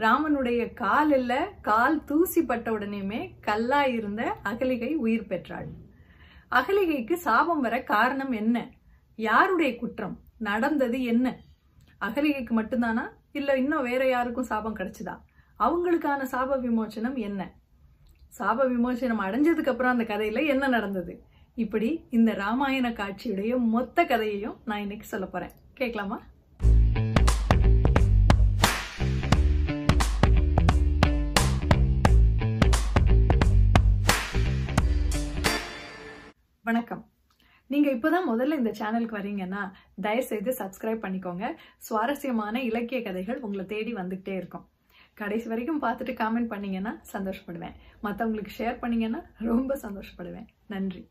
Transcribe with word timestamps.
ராமனுடைய 0.00 0.74
கால் 0.74 1.12
இல்ல 1.12 1.32
கால் 1.62 2.04
தூசி 2.04 2.42
பட்ட 2.42 2.70
உடனேயுமே 2.70 3.30
கல்லா 3.40 3.84
இருந்த 3.84 4.36
அகலிகை 4.42 4.94
உயிர் 4.94 5.26
பெற்றாள். 5.26 5.66
அகலிகைக்கு 6.50 7.14
சாபம் 7.14 7.60
வர 7.60 7.82
காரணம் 7.82 8.32
என்ன? 8.32 8.70
யாருடைய 9.16 9.76
குற்றம்? 9.76 10.20
நடந்தது 10.38 11.02
என்ன? 11.02 11.36
அகலிகைக்கு 12.00 12.52
மட்டும்தானா? 12.60 13.04
இல்ல 13.32 13.56
இன்னும் 13.56 13.82
வேற 13.82 14.08
யாருக்கும் 14.08 14.44
சாபம் 14.44 14.76
கிடைச்சதா? 14.76 15.14
அவங்களுக்கான 15.58 16.22
சாப 16.32 16.60
விமோசனம் 16.60 17.16
என்ன? 17.16 17.52
சாப 18.38 18.68
விமோசனம் 18.68 19.20
அடைஞ்சதுக்கு 19.20 19.68
அப்புறம் 19.68 19.98
அந்த 19.98 20.04
கதையில 20.04 20.46
என்ன 20.46 20.68
நடந்தது? 20.68 21.24
இப்படி 21.54 22.06
இந்த 22.10 22.32
ராமாயண 22.32 22.90
காட்சியுடைய 22.90 23.58
மொத்த 23.58 24.04
கதையையும் 24.04 24.56
நான் 24.64 24.80
இன்னைக்கு 24.80 25.06
சொல்ல 25.06 25.26
போறேன். 25.26 25.50
கேட்கலாமா? 25.74 26.20
வணக்கம். 36.70 37.08
நீங்க 37.66 37.90
இப்பதான் 37.90 38.28
முதல்ல 38.28 38.56
இந்த 38.56 38.70
சேனலுக்கு 38.78 39.14
வரீங்கன்னா 39.18 39.70
தயவு 40.00 40.24
செய்து 40.24 40.50
சப்ஸ்கிரைப் 40.58 41.04
பண்ணிக்கோங்க. 41.04 41.54
சுவாரஸ்யமான 41.76 42.62
இலக்கிய 42.62 43.02
கதைகள் 43.02 43.40
உங்களை 43.40 43.66
தேடி 43.66 43.94
வந்துகிட்டே 43.94 44.28
இருக்கும். 44.28 44.68
கடைசி 45.14 45.48
வரைக்கும் 45.48 45.82
பார்த்துட்டு 45.82 46.12
காமெண்ட் 46.20 46.46
பண்ணீங்கன்னா 46.46 47.00
சந்தோஷப்படுவேன். 47.12 47.74
மற்றவங்களுக்கு 48.02 48.48
ஷேர் 48.58 48.78
பண்ணீங்கன்னா 48.78 49.22
ரொம்ப 49.38 49.78
சந்தோஷப்படுவேன். 49.82 50.46
நன்றி. 50.66 51.08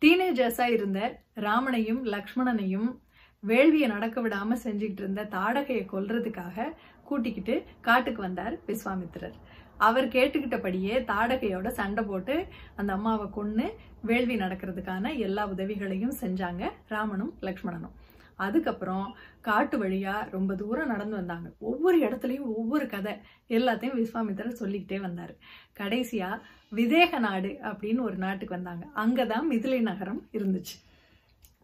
டீனேஜர்ஸாக 0.00 0.72
இருந்த 0.72 1.20
ராமனையும் 1.34 2.04
லக்ஷ்மணனையும் 2.04 2.98
வேள்வியை 3.46 3.86
நடக்க 3.86 4.28
விடாம 4.28 4.56
செஞ்சுக்கிட்டு 4.64 5.02
இருந்த 5.04 5.24
தாடகையை 5.24 5.86
கொல்றதுக்காக 5.92 6.74
கூட்டிக்கிட்டு 7.04 7.64
காட்டுக்கு 7.80 8.22
வந்தார் 8.22 8.58
விஸ்வாமித்திரர். 8.66 9.34
அவர் 9.76 10.08
கேட்டுக்கிட்டபடியே 10.08 11.04
தாடகையோட 11.04 11.68
சண்டை 11.68 12.04
போட்டு 12.04 12.46
அந்த 12.76 12.92
அம்மாவை 12.92 13.26
கொண்டு 13.30 13.76
வேள்வி 14.02 14.36
நடக்கிறதுக்கான 14.36 15.16
எல்லா 15.16 15.46
உதவிகளையும் 15.46 16.14
செஞ்சாங்க 16.20 16.70
ராமனும் 16.88 17.34
லக்ஷ்மணனும். 17.40 17.94
அதுக்கப்புறம் 18.34 19.16
காட்டு 19.40 19.84
வழியா 19.84 20.30
ரொம்ப 20.30 20.54
தூரம் 20.54 20.86
நடந்து 20.86 21.16
வந்தாங்க. 21.16 21.52
ஒவ்வொரு 21.58 22.00
இடத்துலையும் 22.00 22.54
ஒவ்வொரு 22.56 22.86
கதை 22.86 23.12
எல்லாத்தையும் 23.48 24.06
விஸ்வாமித்திரர் 24.06 24.58
சொல்லிக்கிட்டே 24.60 25.00
வந்தார். 25.00 25.34
கடைசியா 25.78 26.40
விதேக 26.74 27.18
நாடு 27.18 27.58
அப்படின்னு 27.62 28.00
ஒரு 28.00 28.16
நாட்டுக்கு 28.16 28.54
வந்தாங்க. 28.54 28.86
அங்கதான் 28.96 29.52
மிதிலை 29.52 29.80
நகரம் 29.80 30.26
இருந்துச்சு. 30.32 30.85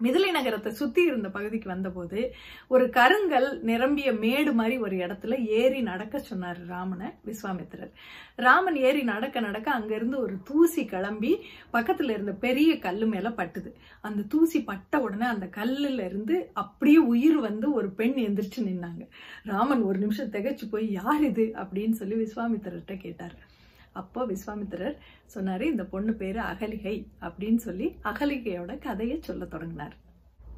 மிதிலை 0.03 0.31
நகரத்தை 0.31 0.72
சுத்தி 0.72 1.03
இருந்த 1.03 1.28
பகுதிக்கு 1.28 1.69
வந்தபோது 1.69 2.34
ஒரு 2.69 2.91
கருங்கல் 2.91 3.61
நிரம்பிய 3.61 4.12
மேடு 4.12 4.53
மாதிரி 4.53 4.78
ஒரு 4.78 4.97
இடத்துல 4.97 5.47
ஏறி 5.47 5.81
நடக்க 5.81 6.19
சொன்னார் 6.19 6.67
ராமனை 6.67 7.06
விஸ்வாமித்திரர். 7.27 7.91
ராமன் 8.36 8.77
ஏறி 8.77 9.03
நடக்க 9.03 9.41
நடக்க 9.41 9.70
அங்கிருந்து 9.70 10.20
ஒரு 10.20 10.36
தூசி 10.45 10.84
கிளம்பி 10.84 11.36
பக்கத்துல 11.73 12.11
இருந்த 12.11 12.33
பெரிய 12.33 12.78
கல்லு 12.78 13.06
மேல 13.06 13.28
பட்டுது. 13.28 13.73
அந்த 14.00 14.23
தூசி 14.23 14.62
பட்ட 14.62 15.00
உடனே 15.00 15.27
அந்த 15.27 15.47
கல்லுல 15.47 16.05
இருந்து 16.05 16.50
அப்படியே 16.53 16.97
உயிர் 16.97 17.39
வந்து 17.39 17.73
ஒரு 17.73 17.91
பெண் 17.91 18.14
எந்திரிச்சு 18.17 18.61
நின்னாங்க. 18.61 19.08
ராமன் 19.45 19.83
ஒரு 19.83 19.98
நிமிஷம் 19.98 20.30
திகைச்சு 20.30 20.69
போய் 20.70 20.92
யார் 20.92 21.25
இது? 21.25 21.50
அப்படின்னு 21.55 21.91
சொல்லி 21.91 22.14
விஸ்வாமித்திரர்கிட்ட 22.14 22.97
கேட்டார். 22.97 23.34
அப்போ 23.93 24.25
விஸ்வாமித்திரர் 24.25 24.97
சொன்னாரு 25.35 25.61
இந்த 25.61 25.85
பொண்ணு 25.85 26.12
பேரு 26.12 26.41
அகலிகை 26.41 26.97
அப்படின்னு 27.21 27.57
சொல்லி 27.57 27.97
அகலிகையோட 28.05 28.79
கதையை 28.79 29.19
சொல்ல 29.21 29.45
தொடங்கினார். 29.45 29.97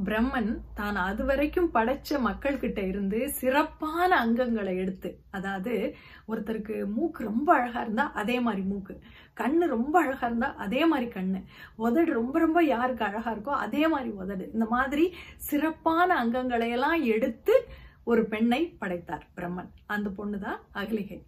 பிரம்மன் 0.04 0.60
தான் 0.74 0.96
அது 0.96 1.24
வரைக்கும் 1.24 1.68
படைச்ச 1.74 2.20
மக்கள் 2.20 2.58
கிட்ட 2.58 2.80
இருந்து 2.80 3.30
சிறப்பான 3.30 4.26
அங்கங்களை 4.26 4.76
எடுத்து 4.76 5.10
அதாவது 5.30 5.96
ஒருத்தருக்கு 6.28 6.76
மூக்கு 6.86 7.24
ரொம்ப 7.24 7.54
அழகா 7.54 7.80
இருந்தா 7.80 8.12
அதே 8.12 8.40
மாதிரி 8.40 8.62
மூக்கு 8.62 9.00
கண்ணு 9.36 9.66
ரொம்ப 9.66 9.94
அழகா 10.02 10.26
இருந்தா 10.26 10.54
அதே 10.54 10.86
மாதிரி 10.86 11.10
கண்ணு 11.10 11.42
உதடு 11.76 12.12
ரொம்ப 12.12 12.38
ரொம்ப 12.38 12.62
யாருக்கு 12.64 13.04
அழகா 13.04 13.32
இருக்கோ 13.32 13.54
அதே 13.66 13.88
மாதிரி 13.88 14.10
உதடு 14.10 14.50
இந்த 14.52 14.64
மாதிரி 14.64 15.14
சிறப்பான 15.36 16.24
அங்கங்களை 16.24 16.70
எல்லாம் 16.70 17.02
எடுத்து 17.02 17.64
ஒரு 18.04 18.24
பெண்ணை 18.24 18.76
படைத்தார் 18.78 19.26
பிரம்மன். 19.36 19.70
அந்த 19.86 20.10
பொண்ணுதான் 20.18 20.58
அகலிகை. 20.74 21.26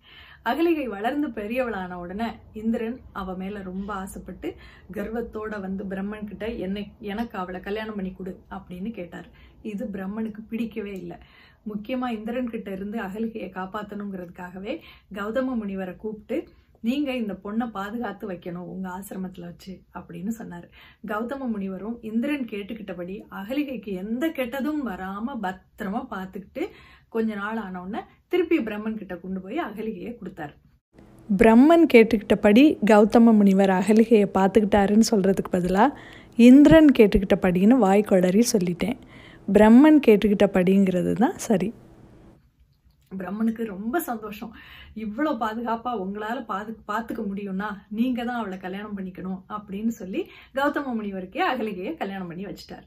அகலிகை 0.48 0.84
வளர்ந்து 0.88 1.28
பெரியவளான 1.28 1.92
உடனே 2.02 2.26
இந்திரன் 2.60 2.98
அவ 3.20 3.34
மேல 3.40 3.62
ரொம்ப 3.62 3.90
ஆசைப்பட்டு 3.94 4.48
கர்வத்தோட 4.92 5.54
வந்து 5.60 5.84
பிரம்மன் 5.84 6.28
கிட்ட 6.28 6.46
என்னை 6.66 6.84
எனக்கு 7.12 7.34
அவளை 7.38 7.60
கல்யாணம் 7.60 7.94
பண்ணி 7.94 8.12
கொடு 8.12 8.32
அப்படின்னு 8.56 8.90
கேட்டார். 8.90 9.28
இது 9.62 9.84
பிரம்மனுக்கு 9.94 10.42
பிடிக்கவே 10.50 10.92
இல்லை. 11.02 11.18
முக்கியமா 11.70 12.08
இந்திரன் 12.18 12.52
கிட்ட 12.54 12.70
இருந்து 12.70 12.98
அகலிகையை 13.00 13.48
காப்பாத்தணுங்கிறதுக்காகவே 13.58 14.74
கௌதம 15.18 15.56
முனிவரை 15.62 15.96
கூப்பிட்டு 15.96 16.38
நீங்க 16.80 17.10
இந்த 17.20 17.34
பொண்ணை 17.44 17.66
பாதுகாத்து 17.76 18.24
வைக்கணும் 18.30 18.68
உங்க 18.72 18.86
ஆசிரமத்துல 18.88 19.48
வச்சு 19.50 19.72
அப்படின்னு 19.98 20.32
சொன்னாரு. 20.40 20.66
கௌதம 21.06 21.46
முனிவரும் 21.54 21.96
இந்திரன் 22.02 22.44
கேட்டுக்கிட்டபடி 22.52 23.16
அகலிகைக்கு 23.40 23.92
எந்த 24.02 24.26
கெட்டதும் 24.38 24.82
வராம 24.90 25.34
பத்திரமா 25.46 26.02
பார்த்துக்கிட்டு 26.14 26.64
கொஞ்ச 27.16 27.32
நாள் 27.42 27.60
ஆனவுடனே 27.66 28.02
திருப்பி 28.32 28.58
பிரம்மன் 28.68 29.00
கிட்ட 29.00 29.14
கொண்டு 29.24 29.40
போய் 29.44 29.58
அகலிகையை 29.68 30.12
கொடுத்தாரு. 30.20 30.54
பிரம்மன் 31.28 31.86
கேட்டுக்கிட்டபடி 31.92 32.64
கௌதம 32.90 33.32
முனிவர் 33.38 33.72
அகலிகையை 33.78 34.28
பார்த்துக்கிட்டாருன்னு 34.36 35.10
சொல்கிறதுக்கு 35.12 35.56
பதிலாக 35.56 35.96
இந்திரன் 36.48 36.90
கேட்டுக்கிட்டபடின்னு 36.98 37.76
வாய்க்கொளறி 37.86 38.42
சொல்லிட்டேன். 38.52 38.98
பிரம்மன் 39.56 39.98
கேட்டுக்கிட்டபடிங்கிறது 40.06 41.12
தான் 41.24 41.36
சரி. 41.46 41.68
பிரம்மனுக்கு 43.18 43.62
ரொம்ப 43.74 43.96
சந்தோஷம். 44.08 44.52
இவ்வளோ 45.04 45.32
பாதுகாப்பாக 45.42 46.00
உங்களால் 46.04 46.40
பாது 46.52 46.70
பார்த்துக்க 46.90 47.22
முடியும்னா 47.28 47.68
நீங்கள் 47.98 48.26
தான் 48.28 48.40
அவளை 48.40 48.56
கல்யாணம் 48.64 48.96
பண்ணிக்கணும் 48.96 49.40
அப்படின்னு 49.56 49.92
சொல்லி 50.00 50.20
கௌதம 50.58 50.94
முனிவருக்கே 50.98 51.42
அகலிகையை 51.50 51.92
கல்யாணம் 52.00 52.30
பண்ணி 52.30 52.46
வச்சிட்டார். 52.48 52.86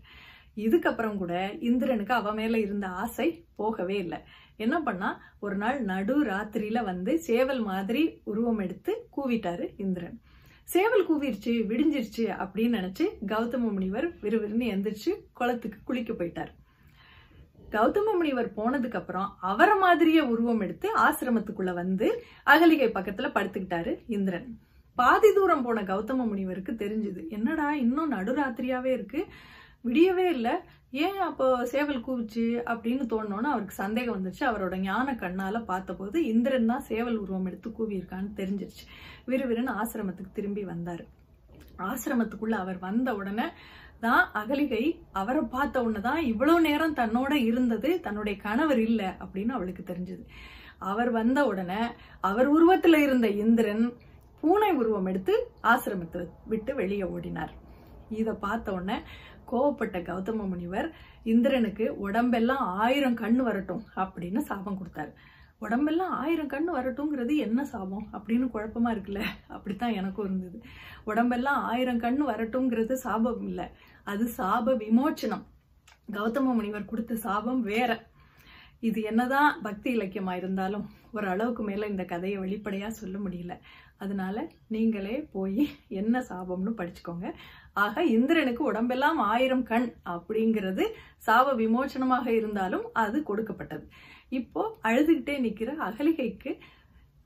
இதுக்கப்புறம் 0.65 1.17
கூட 1.17 1.33
இந்திரனுக்கு 1.69 2.13
அவ 2.13 2.33
மேல 2.33 2.59
இருந்த 2.59 2.87
ஆசை 3.03 3.27
போகவே 3.55 3.97
இல்லை. 3.97 4.19
என்ன 4.57 4.75
பண்ணா 4.87 5.09
ஒரு 5.39 5.55
நாள் 5.55 5.77
நடு 5.91 6.15
ராத்திரியில 6.23 6.79
வந்து 6.83 7.11
சேவல் 7.27 7.61
மாதிரி 7.71 8.03
உருவம் 8.23 8.59
எடுத்து 8.59 8.93
கூவிட்டாரு 9.17 9.67
இந்திரன். 9.77 10.17
சேவல் 10.63 11.05
கூவிருச்சு 11.09 11.51
விடிஞ்சிருச்சு 11.69 12.23
அப்படின்னு 12.43 12.77
நினைச்சு 12.79 13.05
கௌதம 13.27 13.63
முனிவர் 13.75 14.07
விறுவிறுன்னு 14.23 14.65
எந்திரிச்சு 14.73 15.11
குளத்துக்கு 15.33 15.79
குளிக்க 15.83 16.13
போயிட்டார். 16.13 16.51
கௌதம 17.75 18.13
முனிவர் 18.13 18.49
போனதுக்கு 18.57 18.99
அப்புறம் 19.01 19.29
அவரை 19.51 19.77
மாதிரியே 19.77 20.21
உருவம் 20.33 20.59
எடுத்து 20.59 20.87
ஆசிரமத்துக்குள்ள 21.05 21.73
வந்து 21.73 22.07
அகலிகை 22.43 22.89
பக்கத்துல 22.93 23.27
படுத்துக்கிட்டாரு 23.33 23.93
இந்திரன். 24.07 24.47
பாதி 24.95 25.29
தூரம் 25.33 25.61
போன 25.61 25.81
கௌதம 25.81 26.25
முனிவருக்கு 26.27 26.71
தெரிஞ்சுது 26.71 27.21
என்னடா 27.29 27.67
இன்னும் 27.83 28.11
நடுராத்திரியாவே 28.11 28.91
இருக்கு. 28.97 29.21
விடியவே 29.85 30.25
இல்லை. 30.35 30.53
ஏன் 31.05 31.19
அப்போ 31.27 31.47
சேவல் 31.71 32.05
கூவிச்சு 32.05 32.43
அப்படின்னு 32.71 33.03
தோணுன்னு 33.11 33.51
அவருக்கு 33.53 33.75
சந்தேகம் 33.83 34.15
வந்துச்சு 34.17 34.43
அவரோட 34.49 34.75
ஞான 34.85 35.13
கண்ணால 35.23 35.57
பார்த்தபோது 35.71 36.17
இந்திரன் 36.31 36.71
தான் 36.71 36.87
சேவல் 36.89 37.19
உருவம் 37.23 37.47
எடுத்து 37.49 37.69
கூவியிருக்கான்னு 37.77 38.31
தெரிஞ்சிருச்சு. 38.39 38.85
விறுவிறுன்னு 39.31 39.75
ஆசிரமத்துக்கு 39.81 40.37
திரும்பி 40.39 40.63
வந்தார். 40.71 41.03
ஆசிரமத்துக்குள்ள 41.89 42.55
அவர் 42.63 42.79
வந்த 42.87 43.09
உடனே 43.19 43.47
தான் 44.05 44.25
அகலிகை 44.39 44.83
அவரை 45.21 45.43
பார்த்த 45.53 45.83
உடனே 45.85 46.01
தான் 46.09 46.21
இவ்வளோ 46.31 46.55
நேரம் 46.67 46.97
தன்னோட 46.99 47.33
இருந்தது 47.49 47.89
தன்னுடைய 48.05 48.35
கணவர் 48.47 48.81
இல்லை 48.89 49.09
அப்படின்னு 49.23 49.55
அவளுக்கு 49.57 49.83
தெரிஞ்சது. 49.91 50.23
அவர் 50.91 51.09
வந்த 51.19 51.39
உடனே 51.51 51.81
அவர் 52.29 52.47
உருவத்துல 52.55 52.99
இருந்த 53.05 53.27
இந்திரன் 53.45 53.85
பூனை 54.41 54.69
உருவம் 54.81 55.09
எடுத்து 55.11 55.33
ஆசிரமத்தை 55.71 56.21
விட்டு 56.51 56.71
வெளியே 56.81 57.07
ஓடினார். 57.15 57.53
இதை 58.19 58.33
பார்த்த 58.45 58.67
உடனே 58.75 58.97
கோவப்பட்ட 59.51 60.01
கௌதம 60.01 60.47
முனிவர் 60.47 60.95
இந்திரனுக்கு 61.23 61.99
உடம்பெல்லாம் 61.99 62.57
ஆயிரம் 62.57 63.13
கண் 63.13 63.35
வரட்டும் 63.35 63.83
அப்படின்னு 63.95 64.37
சாபம் 64.37 64.77
கொடுத்தாரு. 64.77 65.13
உடம்பெல்லாம் 65.59 66.11
ஆயிரம் 66.11 66.47
கண் 66.47 66.75
வரட்டும்ங்கிறது 66.75 67.35
என்ன 67.37 67.65
சாபம்? 67.65 68.07
அப்படின்னு 68.13 68.49
குழப்பமா 68.53 68.85
இருக்குல்ல? 68.85 69.23
அப்படித்தான் 69.47 69.93
எனக்கும் 69.93 70.25
இருந்தது. 70.25 70.61
உடம்பெல்லாம் 71.03 71.63
ஆயிரம் 71.63 71.99
கண் 71.99 72.21
வரட்டும்ங்கிறது 72.27 72.93
சாபம் 72.93 73.41
இல்லை. 73.41 73.65
அது 74.03 74.29
சாப 74.37 74.75
விமோச்சனம். 74.77 75.43
கௌதம 76.11 76.41
முனிவர் 76.41 76.85
கொடுத்த 76.85 77.15
சாபம் 77.15 77.61
வேற. 77.61 78.07
இது 78.79 79.01
என்னதான் 79.01 79.61
பக்தி 79.61 79.97
இலக்கியமா 79.97 80.35
இருந்தாலும் 80.35 80.89
ஒரு 81.13 81.27
அளவுக்கு 81.27 81.63
மேல 81.63 81.87
இந்த 81.87 82.03
கதையை 82.03 82.39
வெளிப்படையா 82.39 82.87
சொல்ல 82.87 83.17
முடியல. 83.19 83.57
அதனால 83.97 84.51
நீங்களே 84.67 85.27
போய் 85.31 85.69
என்ன 85.87 86.19
சாபம்னு 86.19 86.71
படிச்சுக்கோங்க. 86.77 87.31
ஆக 87.83 88.03
இந்திரனுக்கு 88.15 88.61
உடம்பெல்லாம் 88.71 89.19
ஆயிரம் 89.31 89.65
கண் 89.71 89.87
அப்படிங்கிறது 90.13 90.85
சாப 91.27 91.53
விமோச்சனமாக 91.61 92.27
இருந்தாலும் 92.39 92.85
அது 93.03 93.17
கொடுக்கப்பட்டது. 93.29 93.85
இப்போ 94.39 94.63
அழுதுகிட்டே 94.89 95.35
நிற்கிற 95.45 95.71
அகலிகைக்கு 95.87 96.51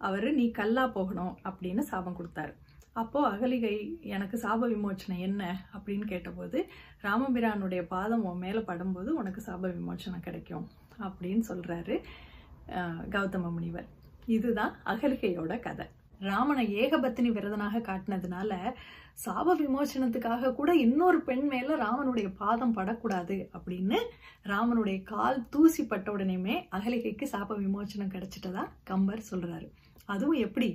அவர் 0.07 0.27
நீ 0.39 0.45
கல்லா 0.59 0.83
போகணும் 0.97 1.33
அப்படின்னு 1.49 1.83
சாபம் 1.91 2.17
கொடுத்தாரு. 2.19 2.53
அப்போ 3.01 3.19
அகலிகை 3.33 3.75
எனக்கு 4.15 4.35
சாப 4.43 4.67
விமோச்சனை 4.73 5.15
என்ன? 5.27 5.43
அப்படின்னு 5.75 6.05
கேட்டபோது 6.11 6.57
ராமபிரானுடைய 7.05 7.81
பாதம் 7.93 8.25
உன் 8.29 8.43
மேலே 8.45 8.61
படும்போது 8.69 9.09
உனக்கு 9.21 9.41
சாப 9.47 9.71
விமோச்சனம் 9.77 10.25
கிடைக்கும் 10.27 10.67
அப்படின்னு 11.05 11.43
சொல்கிறாரு 11.51 11.97
கௌதம 13.15 13.51
முனிவர். 13.55 13.87
இதுதான் 14.35 14.73
அகலிகையோட 14.91 15.53
கதை. 15.67 15.87
ராமனை 16.23 16.65
ஏகபத்தினி 16.75 17.29
விரதனாக 17.31 17.79
காட்டினதுனால 17.79 18.51
சாப 19.25 19.55
விமோசனத்துக்காக 19.61 20.53
கூட 20.53 20.75
இன்னொரு 20.75 21.19
பெண் 21.21 21.45
மேல 21.47 21.75
ராமனுடைய 21.75 22.27
பாதம் 22.37 22.73
படக்கூடாது 22.73 23.37
அப்படின்னு 23.57 23.99
ராமனுடைய 24.43 25.03
கால் 25.03 25.39
தூசி 25.49 25.83
பட்ட 25.85 26.15
உடனேமே 26.15 26.55
அகலிகைக்கு 26.71 27.27
சாப 27.31 27.57
விமோசனம் 27.57 28.13
கிடைச்சிட்டதா 28.15 28.63
கம்பர் 28.83 29.23
சொல்றாரு. 29.31 29.67
அதுவும் 30.05 30.39
எப்படி? 30.39 30.69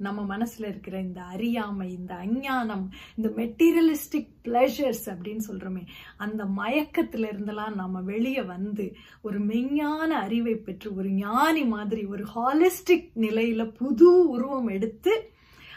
நம்ம 0.00 0.20
மனசுல 0.36 0.64
இருக்கிற 0.64 1.00
இந்த 1.00 1.20
அறியாமை 1.22 1.92
இந்த 1.92 2.14
அஞ்ஞானம் 2.14 2.86
இந்த 3.16 3.28
மெட்டீரியலிஸ்டிக் 3.36 4.30
பிளஷர்ஸ் 4.44 5.04
அப்படின்னு 5.08 5.44
சொல்றோமே 5.48 5.82
அந்த 6.16 6.44
மயக்கத்துல 6.56 7.28
இருந்தெல்லாம் 7.30 7.74
நம்ம 7.74 8.00
வெளியே 8.00 8.42
வந்து 8.42 8.86
ஒரு 9.22 9.38
மெய்ஞான 9.40 10.08
அறிவை 10.20 10.56
பெற்று 10.58 10.90
ஒரு 10.94 11.10
ஞானி 11.18 11.64
மாதிரி 11.66 12.04
ஒரு 12.06 12.26
ஹாலிஸ்டிக் 12.34 13.08
நிலையில 13.20 13.64
புது 13.72 14.10
உருவம் 14.26 14.68
எடுத்து 14.68 15.14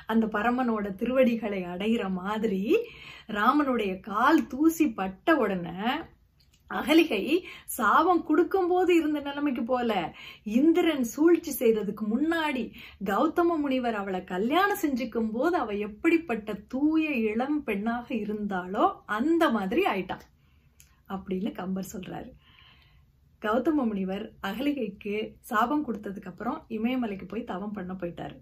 அந்த 0.08 0.26
பரமனோட 0.28 0.88
திருவடிகளை 0.96 1.62
அடைகிற 1.64 2.04
மாதிரி 2.14 2.64
ராமனுடைய 3.30 3.94
கால் 4.00 4.48
தூசி 4.48 4.86
பட்ட 4.94 5.36
உடனே 5.36 5.80
அகலிகை 6.68 7.22
சாபம் 7.66 8.24
கொடுக்கும்போது 8.24 8.92
இருந்த 8.96 9.20
நிலைமைக்கு 9.20 9.64
போல 9.64 9.92
இந்திரன் 10.44 11.04
சூழ்ச்சி 11.04 11.52
செய்யறதுக்கு 11.60 12.06
முன்னாடி 12.14 12.64
கௌதம 13.06 13.58
முனிவர் 13.58 13.96
அவளை 13.96 14.24
கல்யாணம் 14.24 14.82
செஞ்சுக்கும் 14.82 15.32
போது 15.32 15.58
அவ 15.58 15.74
எப்படிப்பட்ட 15.74 16.54
தூய 16.68 17.10
இளம் 17.10 17.64
பெண்ணாக 17.64 18.08
இருந்தாளோ 18.16 18.94
அந்த 19.06 19.50
மாதிரி 19.50 19.84
ஆயிட்டான் 19.86 20.26
அப்படின்னு 21.10 21.52
கம்பர் 21.52 21.92
சொல்றாரு. 21.94 22.30
கௌதம 23.42 23.86
முனிவர் 23.86 24.26
அகலிகைக்கு 24.42 25.16
சாபம் 25.40 25.86
கொடுத்ததுக்கு 25.88 26.30
அப்புறம் 26.32 26.66
இமயமலைக்கு 26.70 27.26
போய் 27.28 27.44
தவம் 27.44 27.72
பண்ண 27.72 27.94
போயிட்டாரு. 27.94 28.38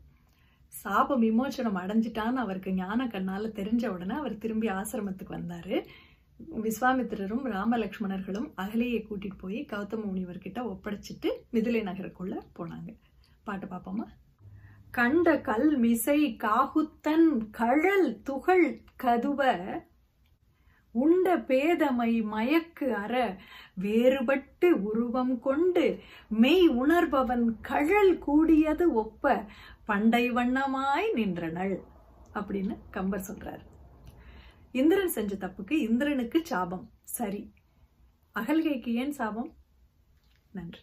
சாப 0.73 1.17
விமோச்சனம் 1.17 1.79
அடைஞ்சிட்டான்னு 1.81 2.41
அவருக்கு 2.43 2.71
ஞான 2.73 3.05
கண்ணால 3.05 3.49
தெரிஞ்ச 3.59 3.85
உடனே 3.87 4.15
அவர் 4.15 4.37
திரும்பி 4.37 4.67
ஆசிரமத்துக்கு 4.69 5.37
வந்தாரு. 5.39 5.77
விஸ்வாமித்திரரும் 6.39 7.45
ராமலக்ஷ்மணர்களும் 7.45 8.49
அகலியை 8.57 8.99
கூட்டிட்டு 9.09 9.37
போய் 9.37 9.65
கௌதம 9.65 10.05
முனிவர்கிட்ட 10.13 10.59
ஒப்படைச்சிட்டு 10.73 11.29
மிதிலை 11.53 11.81
நகருக்குள்ள 11.83 12.37
போனாங்க. 12.59 12.95
பாட்டு 13.43 13.67
பாப்போமா? 13.67 14.05
கண்ட 14.91 15.41
கல் 15.41 15.77
மிசை 15.77 16.37
காகுத்தன் 16.43 17.49
கழல் 17.51 18.21
துகள் 18.21 18.81
கதுவ 19.03 19.41
உண்ட 20.91 21.37
பேதமை 21.37 22.23
மயக்கு 22.23 22.93
அற 22.93 23.37
வேறுபட்டு 23.81 24.71
உருவம் 24.71 25.39
கொண்டு 25.39 25.99
மெய் 26.29 26.67
உணர்பவன் 26.67 27.57
கழல் 27.61 28.17
கூடியது 28.17 28.93
ஒப்ப 28.93 29.45
பண்டை 29.85 30.31
வண்ணமாய் 30.31 31.13
நின்றனள் 31.13 31.79
அப்படின்னு 32.33 32.77
கம்பர் 32.91 33.25
சொல்றாரு. 33.31 33.65
இந்திரன் 34.75 35.07
செஞ்ச 35.07 35.35
தப்புக்கு 35.35 35.71
இந்திரனுக்கு 35.71 36.45
சாபம். 36.45 36.89
சரி. 37.03 37.41
அகல்கைக்கு 38.35 38.93
ஏன் 38.93 39.11
சாபம்? 39.11 39.55
நன்றி. 40.51 40.79